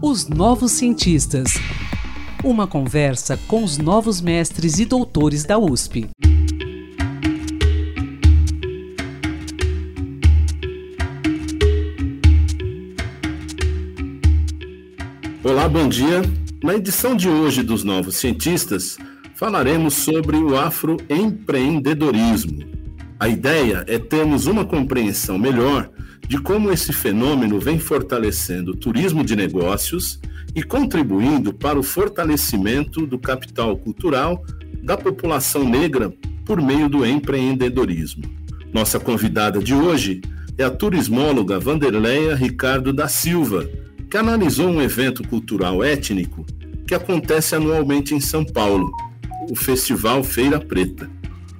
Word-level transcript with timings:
Os 0.00 0.26
Novos 0.26 0.72
Cientistas. 0.72 1.52
Uma 2.42 2.66
conversa 2.66 3.38
com 3.46 3.62
os 3.62 3.76
novos 3.76 4.22
mestres 4.22 4.78
e 4.78 4.86
doutores 4.86 5.44
da 5.44 5.58
USP. 5.58 6.08
Olá, 15.44 15.68
bom 15.68 15.86
dia. 15.86 16.22
Na 16.64 16.74
edição 16.74 17.14
de 17.14 17.28
hoje 17.28 17.62
dos 17.62 17.84
Novos 17.84 18.16
Cientistas, 18.16 18.96
falaremos 19.34 19.92
sobre 19.92 20.38
o 20.38 20.58
afroempreendedorismo. 20.58 22.72
A 23.20 23.28
ideia 23.28 23.84
é 23.86 23.98
termos 23.98 24.46
uma 24.46 24.64
compreensão 24.64 25.36
melhor 25.36 25.91
de 26.28 26.38
como 26.38 26.70
esse 26.70 26.92
fenômeno 26.92 27.58
vem 27.60 27.78
fortalecendo 27.78 28.72
o 28.72 28.76
turismo 28.76 29.24
de 29.24 29.36
negócios 29.36 30.20
e 30.54 30.62
contribuindo 30.62 31.52
para 31.52 31.78
o 31.78 31.82
fortalecimento 31.82 33.06
do 33.06 33.18
capital 33.18 33.76
cultural 33.76 34.44
da 34.82 34.96
população 34.96 35.68
negra 35.68 36.12
por 36.44 36.60
meio 36.60 36.88
do 36.88 37.06
empreendedorismo. 37.06 38.24
Nossa 38.72 38.98
convidada 38.98 39.60
de 39.60 39.74
hoje 39.74 40.20
é 40.58 40.64
a 40.64 40.70
turismóloga 40.70 41.58
Vanderleia 41.58 42.34
Ricardo 42.34 42.92
da 42.92 43.08
Silva, 43.08 43.68
que 44.10 44.16
analisou 44.16 44.68
um 44.68 44.82
evento 44.82 45.26
cultural 45.26 45.82
étnico 45.82 46.44
que 46.86 46.94
acontece 46.94 47.54
anualmente 47.54 48.14
em 48.14 48.20
São 48.20 48.44
Paulo, 48.44 48.90
o 49.50 49.56
Festival 49.56 50.22
Feira 50.22 50.60
Preta. 50.60 51.10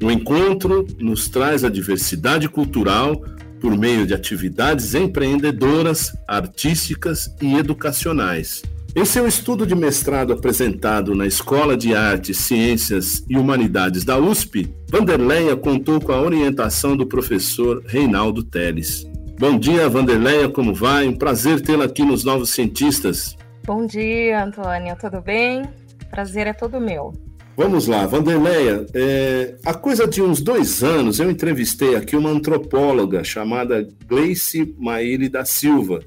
O 0.02 0.10
encontro 0.10 0.86
nos 0.98 1.28
traz 1.28 1.64
a 1.64 1.70
diversidade 1.70 2.48
cultural 2.48 3.22
por 3.62 3.78
meio 3.78 4.04
de 4.04 4.12
atividades 4.12 4.92
empreendedoras, 4.92 6.12
artísticas 6.26 7.32
e 7.40 7.54
educacionais. 7.54 8.60
Esse 8.92 9.20
é 9.20 9.22
o 9.22 9.26
estudo 9.28 9.64
de 9.64 9.74
mestrado 9.74 10.32
apresentado 10.32 11.14
na 11.14 11.26
Escola 11.26 11.76
de 11.76 11.94
Artes, 11.94 12.38
Ciências 12.38 13.24
e 13.28 13.38
Humanidades 13.38 14.04
da 14.04 14.18
USP. 14.18 14.74
Vanderleia 14.90 15.56
contou 15.56 16.00
com 16.00 16.10
a 16.10 16.20
orientação 16.20 16.96
do 16.96 17.06
professor 17.06 17.82
Reinaldo 17.86 18.42
Teles. 18.42 19.06
Bom 19.38 19.56
dia, 19.56 19.88
Vanderleia, 19.88 20.48
como 20.48 20.74
vai? 20.74 21.06
Um 21.06 21.16
prazer 21.16 21.60
tê-la 21.60 21.84
aqui 21.84 22.04
nos 22.04 22.24
Novos 22.24 22.50
Cientistas. 22.50 23.36
Bom 23.64 23.86
dia, 23.86 24.44
Antônio, 24.44 24.96
tudo 25.00 25.22
bem? 25.22 25.62
Prazer 26.10 26.48
é 26.48 26.52
todo 26.52 26.80
meu. 26.80 27.12
Vamos 27.54 27.86
lá, 27.86 28.06
Vanderleia. 28.06 28.86
É, 28.94 29.56
há 29.64 29.74
coisa 29.74 30.06
de 30.06 30.22
uns 30.22 30.40
dois 30.40 30.82
anos 30.82 31.20
eu 31.20 31.30
entrevistei 31.30 31.94
aqui 31.94 32.16
uma 32.16 32.30
antropóloga 32.30 33.22
chamada 33.22 33.86
Gleice 34.06 34.74
Maíli 34.78 35.28
da 35.28 35.44
Silva, 35.44 36.02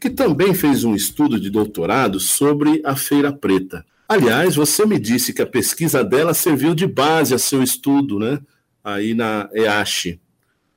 que 0.00 0.10
também 0.10 0.52
fez 0.54 0.82
um 0.82 0.96
estudo 0.96 1.38
de 1.38 1.50
doutorado 1.50 2.18
sobre 2.18 2.82
a 2.84 2.96
Feira 2.96 3.32
Preta. 3.32 3.84
Aliás, 4.08 4.56
você 4.56 4.84
me 4.84 4.98
disse 4.98 5.32
que 5.32 5.42
a 5.42 5.46
pesquisa 5.46 6.02
dela 6.02 6.34
serviu 6.34 6.74
de 6.74 6.86
base 6.86 7.32
a 7.32 7.38
seu 7.38 7.62
estudo, 7.62 8.18
né? 8.18 8.40
Aí 8.82 9.14
na 9.14 9.48
EASH. 9.54 10.18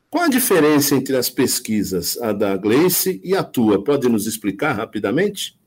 Qual 0.08 0.26
a 0.26 0.30
diferença 0.30 0.94
entre 0.94 1.16
as 1.16 1.30
pesquisas, 1.30 2.18
a 2.22 2.32
da 2.32 2.56
Gleice 2.58 3.20
e 3.24 3.34
a 3.34 3.42
tua? 3.42 3.84
Pode 3.84 4.08
nos 4.08 4.28
explicar 4.28 4.74
rapidamente? 4.74 5.58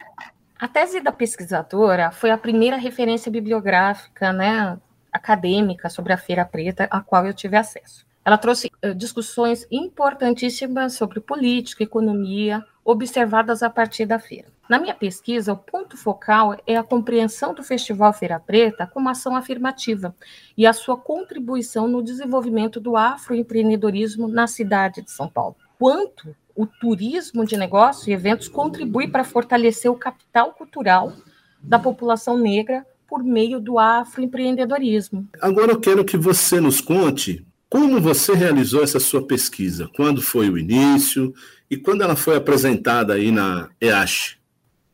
A 0.64 0.68
tese 0.68 0.98
da 0.98 1.12
pesquisadora 1.12 2.10
foi 2.10 2.30
a 2.30 2.38
primeira 2.38 2.78
referência 2.78 3.30
bibliográfica, 3.30 4.32
né, 4.32 4.80
acadêmica 5.12 5.90
sobre 5.90 6.14
a 6.14 6.16
Feira 6.16 6.42
Preta 6.42 6.88
a 6.90 7.02
qual 7.02 7.26
eu 7.26 7.34
tive 7.34 7.54
acesso. 7.54 8.06
Ela 8.24 8.38
trouxe 8.38 8.70
uh, 8.82 8.94
discussões 8.94 9.66
importantíssimas 9.70 10.94
sobre 10.94 11.20
política, 11.20 11.82
economia, 11.82 12.64
observadas 12.82 13.62
a 13.62 13.68
partir 13.68 14.06
da 14.06 14.18
feira. 14.18 14.48
Na 14.66 14.78
minha 14.78 14.94
pesquisa, 14.94 15.52
o 15.52 15.58
ponto 15.58 15.98
focal 15.98 16.56
é 16.66 16.78
a 16.78 16.82
compreensão 16.82 17.52
do 17.52 17.62
Festival 17.62 18.14
Feira 18.14 18.40
Preta 18.40 18.86
como 18.86 19.10
ação 19.10 19.36
afirmativa 19.36 20.16
e 20.56 20.66
a 20.66 20.72
sua 20.72 20.96
contribuição 20.96 21.86
no 21.86 22.02
desenvolvimento 22.02 22.80
do 22.80 22.96
afroempreendedorismo 22.96 24.28
na 24.28 24.46
cidade 24.46 25.02
de 25.02 25.10
São 25.10 25.28
Paulo. 25.28 25.56
Quanto 25.78 26.34
o 26.54 26.66
turismo 26.66 27.44
de 27.44 27.56
negócio 27.56 28.10
e 28.10 28.12
eventos 28.12 28.48
contribui 28.48 29.08
para 29.08 29.24
fortalecer 29.24 29.90
o 29.90 29.96
capital 29.96 30.52
cultural 30.52 31.12
da 31.60 31.78
população 31.78 32.38
negra 32.38 32.86
por 33.06 33.22
meio 33.22 33.60
do 33.60 33.78
afroempreendedorismo. 33.78 35.28
Agora 35.40 35.72
eu 35.72 35.80
quero 35.80 36.04
que 36.04 36.16
você 36.16 36.60
nos 36.60 36.80
conte 36.80 37.44
como 37.68 38.00
você 38.00 38.34
realizou 38.34 38.84
essa 38.84 39.00
sua 39.00 39.26
pesquisa, 39.26 39.90
quando 39.96 40.22
foi 40.22 40.48
o 40.48 40.56
início 40.56 41.34
e 41.68 41.76
quando 41.76 42.02
ela 42.02 42.14
foi 42.14 42.36
apresentada 42.36 43.14
aí 43.14 43.32
na 43.32 43.68
EASH. 43.80 44.38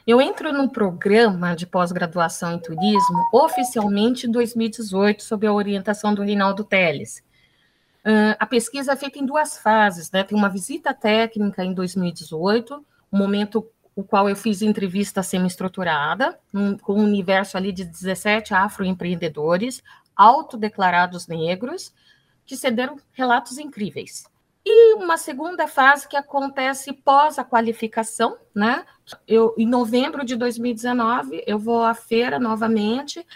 Eu 0.07 0.19
entro 0.19 0.51
no 0.53 0.69
programa 0.69 1.55
de 1.55 1.67
pós-graduação 1.67 2.55
em 2.55 2.59
turismo 2.59 3.29
oficialmente 3.33 4.27
em 4.27 4.31
2018, 4.31 5.23
sob 5.23 5.47
a 5.47 5.53
orientação 5.53 6.15
do 6.15 6.23
Reinaldo 6.23 6.65
Teles. 6.65 7.23
Uh, 8.05 8.35
a 8.39 8.47
pesquisa 8.47 8.93
é 8.93 8.97
feita 8.97 9.19
em 9.19 9.27
duas 9.27 9.59
fases, 9.59 10.11
né? 10.11 10.25
Tem 10.25 10.37
uma 10.37 10.49
visita 10.49 10.95
técnica 10.95 11.65
em 11.65 11.75
2018, 11.75 12.85
um 13.13 13.19
momento 13.19 13.67
o 13.95 14.05
qual 14.05 14.29
eu 14.29 14.37
fiz 14.37 14.63
entrevista 14.63 15.23
semi-estruturada, 15.23 16.39
um, 16.55 16.77
com 16.79 16.95
um 16.95 17.05
universo 17.05 17.57
ali 17.57 17.73
de 17.73 17.85
17 17.85 18.55
afroempreendedores, 18.55 19.83
autodeclarados 20.17 21.27
negros, 21.27 21.93
que 22.47 22.57
cederam 22.57 22.97
relatos 23.13 23.59
incríveis. 23.59 24.25
E 24.65 24.95
uma 24.95 25.17
segunda 25.17 25.67
fase 25.67 26.07
que 26.09 26.17
acontece 26.17 26.93
pós 26.93 27.39
a 27.39 27.45
qualificação, 27.45 28.37
né? 28.55 28.85
Eu, 29.27 29.55
em 29.57 29.67
novembro 29.67 30.25
de 30.25 30.37
2019, 30.37 31.45
eu 31.47 31.59
vou 31.59 31.83
à 31.83 31.95
feira 31.95 32.39
novamente 32.39 33.27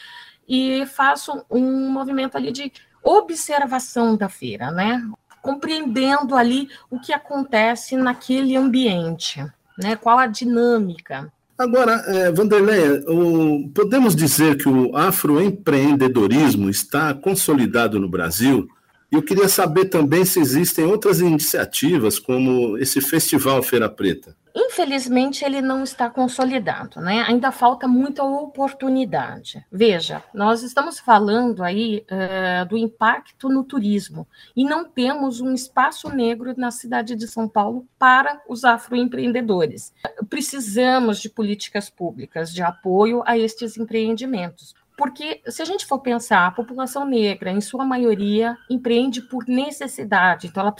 e 0.46 0.84
faço 0.86 1.44
um 1.50 1.90
movimento 1.90 2.36
ali 2.36 2.52
de 2.52 2.72
observação 3.04 4.16
da 4.16 4.28
feira, 4.28 4.70
né? 4.70 5.00
Compreendendo 5.42 6.34
ali 6.34 6.68
o 6.90 6.98
que 6.98 7.12
acontece 7.12 7.96
naquele 7.96 8.56
ambiente, 8.56 9.44
né? 9.78 9.94
Qual 9.94 10.18
a 10.18 10.26
dinâmica. 10.26 11.30
Agora, 11.56 12.02
Vanderlei, 12.32 13.04
o, 13.06 13.68
podemos 13.72 14.16
dizer 14.16 14.56
que 14.56 14.68
o 14.68 14.96
afroempreendedorismo 14.96 16.68
está 16.68 17.14
consolidado 17.14 18.00
no 18.00 18.08
Brasil? 18.08 18.68
Eu 19.12 19.22
queria 19.22 19.48
saber 19.48 19.84
também 19.84 20.24
se 20.24 20.40
existem 20.40 20.84
outras 20.84 21.20
iniciativas, 21.20 22.18
como 22.18 22.76
esse 22.78 23.00
Festival 23.00 23.62
Feira 23.62 23.88
Preta. 23.88 24.34
Infelizmente, 24.56 25.44
ele 25.44 25.60
não 25.60 25.82
está 25.82 26.08
consolidado, 26.08 27.00
né? 27.00 27.24
Ainda 27.26 27.50
falta 27.50 27.88
muita 27.88 28.22
oportunidade. 28.22 29.66
Veja, 29.70 30.22
nós 30.32 30.62
estamos 30.62 31.00
falando 31.00 31.64
aí 31.64 32.06
uh, 32.08 32.68
do 32.68 32.76
impacto 32.76 33.48
no 33.48 33.64
turismo 33.64 34.28
e 34.54 34.64
não 34.64 34.84
temos 34.84 35.40
um 35.40 35.52
espaço 35.52 36.08
negro 36.08 36.54
na 36.56 36.70
cidade 36.70 37.16
de 37.16 37.26
São 37.26 37.48
Paulo 37.48 37.84
para 37.98 38.40
os 38.48 38.64
afroempreendedores. 38.64 39.92
Precisamos 40.30 41.18
de 41.18 41.28
políticas 41.28 41.90
públicas 41.90 42.52
de 42.52 42.62
apoio 42.62 43.24
a 43.26 43.36
estes 43.36 43.76
empreendimentos. 43.76 44.72
Porque, 44.96 45.42
se 45.48 45.60
a 45.60 45.64
gente 45.64 45.84
for 45.84 45.98
pensar, 45.98 46.46
a 46.46 46.52
população 46.52 47.04
negra, 47.04 47.50
em 47.50 47.60
sua 47.60 47.84
maioria, 47.84 48.56
empreende 48.70 49.20
por 49.22 49.44
necessidade, 49.48 50.46
então, 50.46 50.62
ela, 50.62 50.74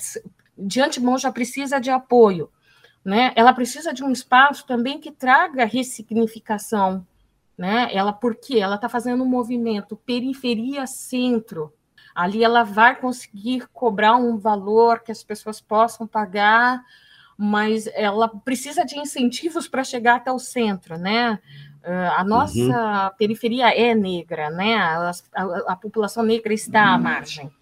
de 0.57 0.81
antemão, 0.81 1.19
já 1.19 1.33
precisa 1.33 1.81
de 1.81 1.91
apoio 1.91 2.49
né? 3.05 3.33
Ela 3.37 3.53
precisa 3.53 3.93
de 3.93 4.03
um 4.03 4.11
espaço 4.11 4.67
também 4.67 4.99
que 4.99 5.13
traga 5.13 5.65
ressignificação, 5.65 7.07
né? 7.57 7.89
Ela 7.93 8.13
porque 8.13 8.59
ela 8.59 8.77
está 8.77 8.89
fazendo 8.89 9.23
um 9.23 9.29
movimento 9.29 9.97
periferia-centro. 9.97 11.73
Ali 12.15 12.43
ela 12.43 12.63
vai 12.63 12.97
conseguir 12.97 13.69
cobrar 13.73 14.17
um 14.17 14.39
valor 14.39 15.01
que 15.01 15.13
as 15.13 15.23
pessoas 15.23 15.61
possam 15.61 16.07
pagar, 16.07 16.83
mas 17.37 17.89
ela 17.89 18.29
precisa 18.29 18.85
de 18.85 18.99
incentivos 18.99 19.69
para 19.69 19.85
chegar 19.85 20.17
até 20.17 20.33
o 20.33 20.39
centro, 20.39 20.97
né? 20.97 21.41
Uh, 21.83 22.13
a 22.17 22.25
nossa 22.25 23.05
uhum. 23.05 23.17
periferia 23.19 23.69
é 23.69 23.95
negra, 23.95 24.49
né? 24.49 24.77
A, 24.77 25.11
a, 25.35 25.73
a 25.73 25.77
população 25.77 26.23
negra 26.23 26.55
está 26.55 26.95
à 26.95 26.99
margem. 26.99 27.53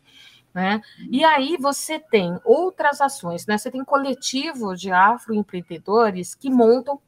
Né? 0.54 0.82
E 1.10 1.24
aí 1.24 1.56
você 1.58 1.98
tem 1.98 2.38
outras 2.44 3.00
ações, 3.00 3.46
né? 3.46 3.56
Você 3.56 3.70
tem 3.70 3.82
coletivos 3.82 4.78
de 4.78 4.92
afroempreendedores 4.92 6.34
que 6.34 6.50
montam 6.50 7.00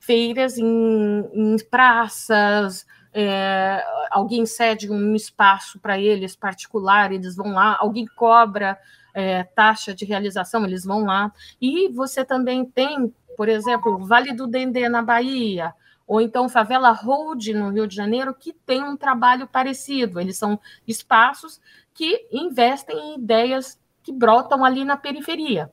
feiras 0.00 0.58
em, 0.58 0.64
em 1.32 1.56
praças, 1.70 2.84
é, 3.12 3.84
alguém 4.10 4.44
cede 4.46 4.90
um 4.90 5.14
espaço 5.14 5.78
para 5.78 5.98
eles 5.98 6.36
particular, 6.36 7.12
eles 7.12 7.36
vão 7.36 7.52
lá, 7.52 7.76
alguém 7.80 8.06
cobra 8.16 8.78
é, 9.14 9.42
taxa 9.42 9.94
de 9.94 10.04
realização, 10.04 10.64
eles 10.64 10.84
vão 10.84 11.04
lá. 11.04 11.32
E 11.60 11.88
você 11.88 12.24
também 12.24 12.64
tem, 12.64 13.12
por 13.36 13.48
exemplo, 13.48 13.94
o 13.94 14.06
Vale 14.06 14.32
do 14.32 14.46
Dendê 14.46 14.88
na 14.88 15.02
Bahia, 15.02 15.74
ou 16.08 16.22
então 16.22 16.48
Favela 16.48 16.90
Road 16.90 17.52
no 17.52 17.70
Rio 17.70 17.86
de 17.86 17.94
Janeiro, 17.94 18.34
que 18.34 18.54
tem 18.64 18.82
um 18.82 18.96
trabalho 18.96 19.46
parecido. 19.46 20.18
Eles 20.18 20.38
são 20.38 20.58
espaços 20.86 21.60
que 21.92 22.26
investem 22.32 22.98
em 22.98 23.18
ideias 23.18 23.78
que 24.02 24.10
brotam 24.10 24.64
ali 24.64 24.86
na 24.86 24.96
periferia. 24.96 25.70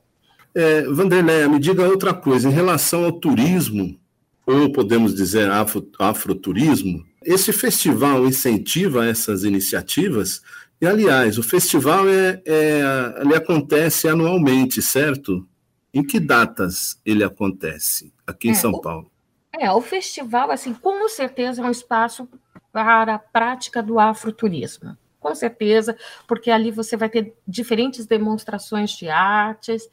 É, 0.54 0.82
Vanderlei, 0.82 1.48
me 1.48 1.58
diga 1.58 1.88
outra 1.88 2.12
coisa, 2.12 2.48
em 2.48 2.52
relação 2.52 3.04
ao 3.04 3.12
turismo, 3.12 3.98
ou 4.46 4.70
podemos 4.70 5.14
dizer 5.14 5.50
afro, 5.50 5.88
afroturismo, 5.98 7.04
esse 7.24 7.52
festival 7.52 8.26
incentiva 8.26 9.06
essas 9.06 9.42
iniciativas, 9.42 10.42
e 10.80 10.86
aliás, 10.86 11.38
o 11.38 11.42
festival 11.42 12.06
é, 12.08 12.42
é, 12.44 12.82
ele 13.22 13.34
acontece 13.34 14.06
anualmente, 14.06 14.82
certo? 14.82 15.46
Em 15.92 16.02
que 16.02 16.20
datas 16.20 17.00
ele 17.04 17.24
acontece 17.24 18.12
aqui 18.26 18.48
em 18.48 18.52
é, 18.52 18.54
São 18.54 18.78
Paulo? 18.80 19.10
É, 19.58 19.70
o 19.70 19.80
festival, 19.80 20.50
assim, 20.50 20.74
com 20.74 21.08
certeza 21.08 21.62
é 21.62 21.64
um 21.64 21.70
espaço 21.70 22.28
para 22.72 23.14
a 23.14 23.18
prática 23.18 23.82
do 23.82 23.98
afroturismo. 23.98 24.96
Com 25.18 25.34
certeza, 25.34 25.96
porque 26.26 26.50
ali 26.50 26.70
você 26.70 26.96
vai 26.96 27.08
ter 27.08 27.34
diferentes 27.48 28.06
demonstrações 28.06 28.90
de 28.90 29.08
artes, 29.08 29.88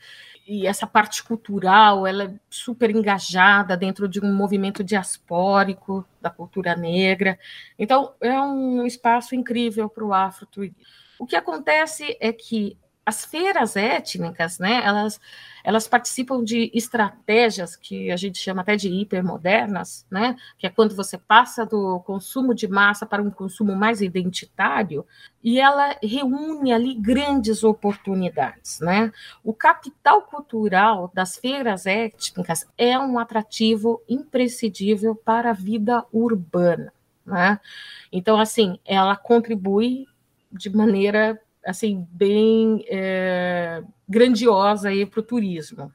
e 0.46 0.68
essa 0.68 0.86
parte 0.86 1.24
cultural, 1.24 2.06
ela 2.06 2.26
é 2.26 2.34
super 2.50 2.90
engajada 2.90 3.78
dentro 3.78 4.10
de 4.10 4.20
um 4.20 4.34
movimento 4.34 4.84
diaspórico 4.84 6.06
da 6.22 6.30
cultura 6.30 6.76
negra. 6.76 7.40
Então, 7.80 8.14
é 8.20 8.40
um 8.42 8.86
espaço 8.86 9.34
incrível 9.34 9.88
para 9.88 10.04
o 10.04 10.14
afroturismo. 10.14 10.76
O 11.18 11.26
que 11.26 11.38
acontece 11.38 12.18
é 12.20 12.34
que 12.34 12.78
as 13.06 13.26
feiras 13.26 13.76
étnicas, 13.76 14.60
né, 14.60 14.82
elas, 14.84 15.20
elas 15.64 15.88
participam 15.88 16.44
de 16.44 16.72
estratégias 16.74 17.76
que 17.76 18.10
a 18.12 18.16
gente 18.16 18.38
chama 18.38 18.62
até 18.62 18.76
de 18.76 18.88
hipermodernas, 18.90 20.06
né, 20.10 20.38
que 20.58 20.66
é 20.66 20.70
quando 20.70 20.96
você 20.96 21.18
passa 21.18 21.66
do 21.66 22.00
consumo 22.02 22.54
de 22.54 22.68
massa 22.68 23.06
para 23.06 23.22
um 23.22 23.30
consumo 23.30 23.76
mais 23.76 24.02
identitário, 24.02 25.06
e 25.44 25.60
ela 25.60 25.98
reúne 26.02 26.72
ali 26.72 26.94
grandes 26.94 27.66
oportunidades, 27.66 28.80
né? 28.80 29.12
O 29.44 29.54
capital 29.54 30.22
cultural 30.22 31.12
das 31.14 31.36
feiras 31.36 31.86
étnicas 31.86 32.66
é 32.78 32.98
um 32.98 33.20
atrativo 33.20 34.02
imprescindível 34.08 35.14
para 35.14 35.50
a 35.50 35.54
vida 35.54 36.06
urbana, 36.14 36.94
né? 37.26 37.60
Então, 38.10 38.40
assim, 38.40 38.80
ela 38.86 39.18
contribui 39.18 40.08
de 40.50 40.70
maneira 40.70 41.38
assim 41.66 42.06
bem 42.12 42.84
é, 42.90 43.82
grandiosa 44.08 44.90
aí 44.90 45.06
para 45.06 45.20
o 45.20 45.24
turismo. 45.24 45.92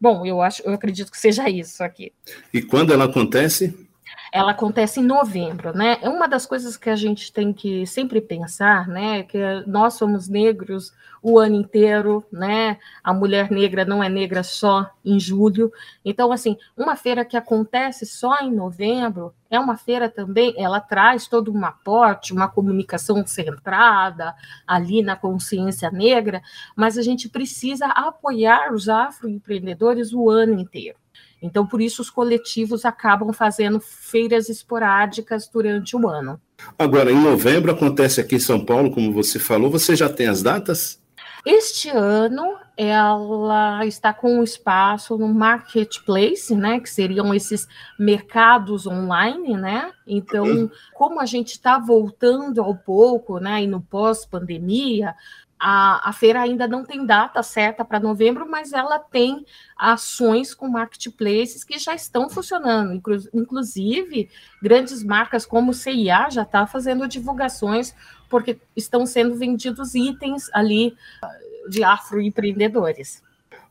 Bom, 0.00 0.24
eu 0.24 0.40
acho, 0.40 0.62
eu 0.62 0.72
acredito 0.72 1.10
que 1.10 1.18
seja 1.18 1.48
isso 1.48 1.82
aqui. 1.82 2.12
E 2.52 2.62
quando 2.62 2.92
ela 2.92 3.04
acontece? 3.04 3.88
ela 4.32 4.52
acontece 4.52 5.00
em 5.00 5.04
novembro, 5.04 5.76
né? 5.76 5.98
É 6.02 6.08
uma 6.08 6.28
das 6.28 6.44
coisas 6.46 6.76
que 6.76 6.90
a 6.90 6.96
gente 6.96 7.32
tem 7.32 7.52
que 7.52 7.86
sempre 7.86 8.20
pensar, 8.20 8.86
né? 8.86 9.22
Que 9.22 9.38
nós 9.66 9.94
somos 9.94 10.28
negros 10.28 10.92
o 11.22 11.38
ano 11.38 11.56
inteiro, 11.56 12.24
né? 12.32 12.78
A 13.02 13.12
mulher 13.12 13.50
negra 13.50 13.84
não 13.84 14.02
é 14.02 14.08
negra 14.08 14.42
só 14.42 14.90
em 15.04 15.18
julho. 15.18 15.72
Então, 16.04 16.32
assim, 16.32 16.56
uma 16.76 16.96
feira 16.96 17.24
que 17.24 17.36
acontece 17.36 18.06
só 18.06 18.38
em 18.40 18.52
novembro 18.52 19.34
é 19.50 19.58
uma 19.58 19.76
feira 19.76 20.08
também, 20.08 20.54
ela 20.58 20.80
traz 20.80 21.26
todo 21.26 21.52
um 21.52 21.64
aporte, 21.64 22.32
uma 22.32 22.48
comunicação 22.48 23.26
centrada 23.26 24.34
ali 24.66 25.02
na 25.02 25.16
consciência 25.16 25.90
negra, 25.90 26.42
mas 26.76 26.98
a 26.98 27.02
gente 27.02 27.28
precisa 27.28 27.86
apoiar 27.86 28.72
os 28.72 28.88
afroempreendedores 28.88 30.12
o 30.12 30.28
ano 30.28 30.58
inteiro. 30.60 30.98
Então, 31.40 31.66
por 31.66 31.80
isso, 31.80 32.02
os 32.02 32.10
coletivos 32.10 32.84
acabam 32.84 33.32
fazendo 33.32 33.80
feiras 33.80 34.48
esporádicas 34.48 35.48
durante 35.48 35.96
o 35.96 36.08
ano. 36.08 36.40
Agora, 36.78 37.10
em 37.10 37.20
novembro, 37.20 37.72
acontece 37.72 38.20
aqui 38.20 38.36
em 38.36 38.40
São 38.40 38.64
Paulo, 38.64 38.90
como 38.90 39.12
você 39.12 39.38
falou, 39.38 39.70
você 39.70 39.96
já 39.96 40.08
tem 40.08 40.28
as 40.28 40.42
datas? 40.42 41.00
Este 41.46 41.88
ano, 41.88 42.56
ela 42.76 43.86
está 43.86 44.12
com 44.12 44.38
um 44.38 44.42
espaço 44.42 45.16
no 45.16 45.28
marketplace, 45.28 46.54
né, 46.54 46.80
que 46.80 46.90
seriam 46.90 47.32
esses 47.32 47.66
mercados 47.98 48.86
online, 48.86 49.56
né? 49.56 49.90
Então, 50.06 50.70
como 50.94 51.20
a 51.20 51.26
gente 51.26 51.52
está 51.52 51.78
voltando 51.78 52.60
ao 52.60 52.74
pouco, 52.74 53.38
né, 53.38 53.62
e 53.62 53.66
no 53.66 53.80
pós-pandemia, 53.80 55.14
a, 55.60 56.08
a 56.08 56.12
feira 56.12 56.40
ainda 56.40 56.68
não 56.68 56.84
tem 56.84 57.04
data 57.04 57.42
certa 57.42 57.84
para 57.84 57.98
novembro, 57.98 58.48
mas 58.48 58.72
ela 58.72 58.98
tem 58.98 59.44
ações 59.76 60.54
com 60.54 60.68
marketplaces 60.68 61.64
que 61.64 61.78
já 61.78 61.94
estão 61.94 62.30
funcionando. 62.30 62.92
Inclu, 62.92 63.18
inclusive, 63.34 64.30
grandes 64.62 65.02
marcas 65.02 65.44
como 65.44 65.74
CIA 65.74 66.30
já 66.30 66.42
está 66.42 66.66
fazendo 66.66 67.08
divulgações, 67.08 67.94
porque 68.28 68.58
estão 68.76 69.04
sendo 69.04 69.34
vendidos 69.34 69.94
itens 69.94 70.48
ali 70.52 70.94
ah, 71.22 71.30
de 71.68 71.82
afroempreendedores. 71.82 73.22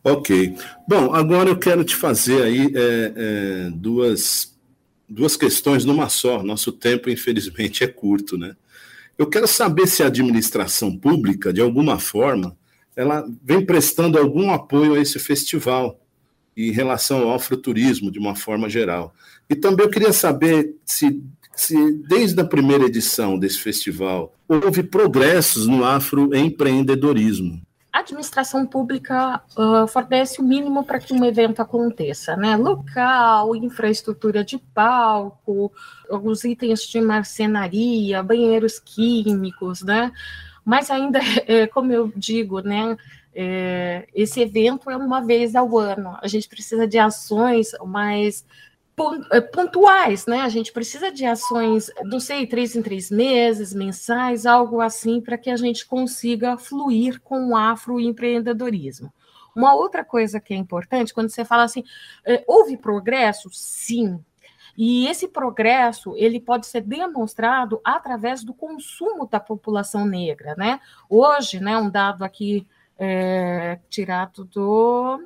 Ok. 0.04 0.56
Bom, 0.88 1.14
agora 1.14 1.50
eu 1.50 1.58
quero 1.58 1.84
te 1.84 1.96
fazer 1.96 2.44
aí 2.44 2.72
é, 2.74 3.14
é, 3.16 3.70
duas, 3.72 4.58
duas 5.08 5.36
questões 5.36 5.86
numa 5.86 6.10
só. 6.10 6.44
Nosso 6.44 6.72
tempo, 6.72 7.10
infelizmente, 7.10 7.84
é 7.84 7.88
curto, 7.88 8.38
né? 8.38 8.56
Eu 9.18 9.28
quero 9.28 9.48
saber 9.48 9.88
se 9.88 10.04
a 10.04 10.08
administração 10.08 10.96
pública, 10.96 11.52
de 11.52 11.60
alguma 11.60 12.00
forma, 12.00 12.56
ela 12.96 13.28
vem 13.44 13.66
prestando 13.66 14.18
algum 14.18 14.52
apoio 14.52 14.94
a 14.94 15.00
esse 15.00 15.20
festival 15.20 16.00
em 16.56 16.72
relação 16.72 17.24
ao 17.24 17.36
afroturismo, 17.36 18.12
de 18.12 18.20
uma 18.20 18.36
forma 18.36 18.70
geral. 18.70 19.14
E 19.50 19.56
também 19.56 19.86
eu 19.86 19.92
queria 19.92 20.14
saber 20.14 20.76
se, 20.86 21.22
se 21.56 21.94
desde 22.08 22.40
a 22.42 22.46
primeira 22.46 22.86
edição 22.86 23.38
desse 23.38 23.60
festival, 23.60 24.34
houve 24.48 24.82
progressos 24.84 25.68
no 25.68 25.84
afroempreendedorismo 25.84 27.67
a 27.98 28.02
administração 28.02 28.64
pública 28.64 29.42
uh, 29.58 29.88
fornece 29.88 30.40
o 30.40 30.44
mínimo 30.44 30.84
para 30.84 31.00
que 31.00 31.14
um 31.14 31.26
evento 31.26 31.64
aconteça, 31.64 32.36
né? 32.36 32.56
Local, 32.56 33.56
infraestrutura 33.56 34.44
de 34.44 34.60
palco, 34.60 35.72
alguns 36.08 36.44
itens 36.44 36.82
de 36.82 37.02
marcenaria, 37.02 38.22
banheiros 38.22 38.78
químicos, 38.78 39.82
né? 39.82 40.12
Mas 40.64 40.92
ainda, 40.92 41.20
é, 41.48 41.66
como 41.66 41.92
eu 41.92 42.14
digo, 42.16 42.60
né? 42.60 42.96
É, 43.34 44.08
esse 44.14 44.42
evento 44.42 44.92
é 44.92 44.96
uma 44.96 45.22
vez 45.22 45.56
ao 45.56 45.76
ano. 45.76 46.16
A 46.22 46.28
gente 46.28 46.48
precisa 46.48 46.88
de 46.88 47.00
ações 47.00 47.72
mais 47.84 48.46
pontuais, 49.54 50.26
né? 50.26 50.42
A 50.42 50.50
gente 50.50 50.74
precisa 50.74 51.12
de 51.12 51.24
ações, 51.24 51.92
não 52.04 52.20
sei, 52.20 52.48
três 52.48 52.76
em 52.76 52.82
três 52.82 53.12
meses, 53.12 53.74
mensais, 53.74 54.48
algo 54.48 54.82
assim, 54.82 55.22
para 55.22 55.38
que 55.38 55.52
a 55.52 55.56
gente 55.56 55.86
consiga 55.86 56.58
fluir 56.58 57.22
com 57.22 57.50
o 57.50 57.56
afroempreendedorismo. 57.56 59.14
Uma 59.56 59.76
outra 59.76 60.04
coisa 60.04 60.40
que 60.40 60.54
é 60.54 60.58
importante, 60.58 61.14
quando 61.14 61.30
você 61.30 61.46
fala 61.46 61.64
assim, 61.64 61.84
eh, 62.26 62.44
houve 62.48 62.76
progresso? 62.76 63.50
Sim. 63.52 64.20
E 64.76 65.08
esse 65.08 65.28
progresso, 65.28 66.16
ele 66.16 66.40
pode 66.40 66.68
ser 66.68 66.82
demonstrado 66.82 67.80
através 67.84 68.44
do 68.44 68.54
consumo 68.54 69.28
da 69.28 69.40
população 69.40 70.06
negra, 70.06 70.56
né? 70.56 70.80
Hoje, 71.10 71.60
né, 71.60 71.78
um 71.78 71.90
dado 71.90 72.24
aqui 72.24 72.68
é, 72.98 73.80
tirado 73.90 74.44
do 74.46 75.24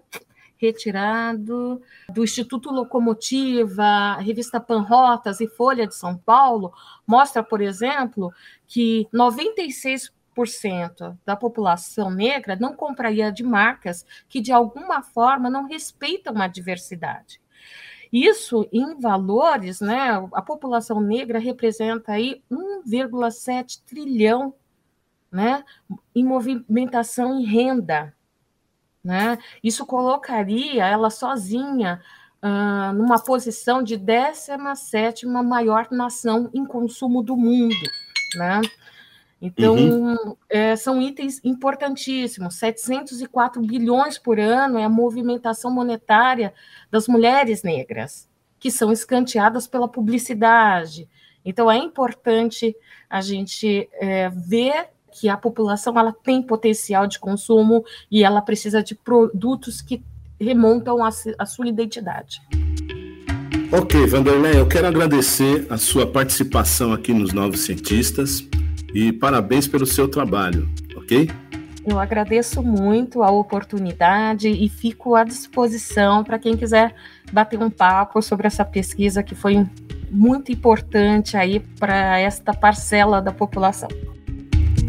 retirado 0.61 1.81
do 2.07 2.23
Instituto 2.23 2.71
Locomotiva, 2.71 4.17
revista 4.17 4.59
Panrotas 4.59 5.41
e 5.41 5.47
Folha 5.47 5.87
de 5.87 5.95
São 5.95 6.15
Paulo, 6.15 6.71
mostra, 7.05 7.41
por 7.41 7.61
exemplo, 7.61 8.31
que 8.67 9.07
96% 9.11 11.17
da 11.25 11.35
população 11.35 12.11
negra 12.11 12.55
não 12.55 12.75
compraria 12.75 13.31
de 13.31 13.43
marcas 13.43 14.05
que, 14.29 14.39
de 14.39 14.51
alguma 14.51 15.01
forma, 15.01 15.49
não 15.49 15.65
respeitam 15.65 16.39
a 16.39 16.47
diversidade. 16.47 17.41
Isso, 18.13 18.67
em 18.71 18.99
valores, 18.99 19.81
né, 19.81 20.09
a 20.33 20.41
população 20.41 21.01
negra 21.01 21.39
representa 21.39 22.11
aí 22.11 22.43
1,7 22.51 23.81
trilhão 23.85 24.53
né, 25.31 25.63
em 26.13 26.23
movimentação 26.23 27.39
em 27.39 27.45
renda. 27.45 28.13
Né? 29.03 29.37
Isso 29.63 29.85
colocaria 29.85 30.85
ela 30.85 31.09
sozinha 31.09 32.01
uh, 32.41 32.93
numa 32.93 33.19
posição 33.19 33.81
de 33.81 33.97
17 33.97 35.25
maior 35.25 35.87
nação 35.91 36.49
em 36.53 36.65
consumo 36.65 37.23
do 37.23 37.35
mundo. 37.35 37.75
Né? 38.35 38.61
Então, 39.41 39.75
uhum. 39.75 40.35
é, 40.47 40.75
são 40.75 41.01
itens 41.01 41.41
importantíssimos. 41.43 42.55
704 42.55 43.59
bilhões 43.61 44.19
por 44.19 44.39
ano 44.39 44.77
é 44.77 44.83
a 44.83 44.89
movimentação 44.89 45.71
monetária 45.71 46.53
das 46.91 47.07
mulheres 47.07 47.63
negras, 47.63 48.29
que 48.59 48.69
são 48.69 48.91
escanteadas 48.91 49.65
pela 49.65 49.87
publicidade. 49.87 51.09
Então, 51.43 51.71
é 51.71 51.77
importante 51.77 52.75
a 53.09 53.19
gente 53.19 53.89
é, 53.93 54.29
ver 54.29 54.89
que 55.11 55.29
a 55.29 55.37
população 55.37 55.97
ela 55.97 56.13
tem 56.13 56.41
potencial 56.41 57.07
de 57.07 57.19
consumo 57.19 57.83
e 58.09 58.23
ela 58.23 58.41
precisa 58.41 58.81
de 58.81 58.95
produtos 58.95 59.81
que 59.81 60.03
remontam 60.39 61.03
a, 61.03 61.09
a 61.37 61.45
sua 61.45 61.67
identidade. 61.67 62.41
Ok, 63.71 64.05
Vanderlei, 64.07 64.59
eu 64.59 64.67
quero 64.67 64.87
agradecer 64.87 65.65
a 65.69 65.77
sua 65.77 66.05
participação 66.05 66.91
aqui 66.91 67.13
nos 67.13 67.31
Novos 67.31 67.61
Cientistas 67.61 68.45
e 68.93 69.13
parabéns 69.13 69.67
pelo 69.67 69.85
seu 69.85 70.09
trabalho, 70.09 70.69
ok? 70.95 71.29
Eu 71.85 71.99
agradeço 71.99 72.61
muito 72.61 73.23
a 73.23 73.31
oportunidade 73.31 74.49
e 74.49 74.69
fico 74.69 75.15
à 75.15 75.23
disposição 75.23 76.23
para 76.23 76.37
quem 76.37 76.55
quiser 76.55 76.93
bater 77.31 77.59
um 77.59 77.69
papo 77.69 78.21
sobre 78.21 78.45
essa 78.45 78.63
pesquisa 78.63 79.23
que 79.23 79.33
foi 79.33 79.65
muito 80.11 80.51
importante 80.51 81.37
aí 81.37 81.59
para 81.79 82.19
esta 82.19 82.53
parcela 82.53 83.21
da 83.21 83.31
população. 83.31 83.89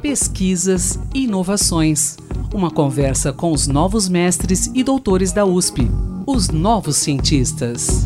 Pesquisas 0.00 0.98
e 1.14 1.24
inovações. 1.24 2.16
Uma 2.52 2.70
conversa 2.70 3.32
com 3.32 3.52
os 3.52 3.66
novos 3.66 4.08
mestres 4.08 4.70
e 4.74 4.82
doutores 4.82 5.32
da 5.32 5.44
USP, 5.44 5.86
os 6.30 6.50
novos 6.50 6.98
cientistas. 6.98 8.04